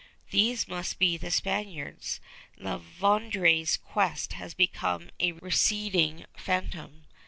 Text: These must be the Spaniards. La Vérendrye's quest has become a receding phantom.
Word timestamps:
These 0.31 0.67
must 0.67 0.97
be 0.97 1.15
the 1.15 1.29
Spaniards. 1.29 2.19
La 2.57 2.79
Vérendrye's 2.79 3.77
quest 3.77 4.33
has 4.33 4.55
become 4.55 5.11
a 5.19 5.33
receding 5.33 6.25
phantom. 6.35 7.05